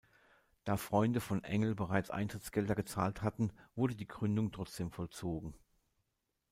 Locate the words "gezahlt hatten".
2.73-3.51